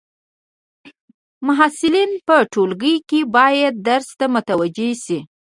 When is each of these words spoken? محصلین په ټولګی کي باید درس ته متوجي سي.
محصلین 1.47 2.11
په 2.27 2.35
ټولګی 2.51 2.95
کي 3.09 3.19
باید 3.35 3.73
درس 3.87 4.07
ته 4.19 4.25
متوجي 4.33 4.91
سي. 5.05 5.19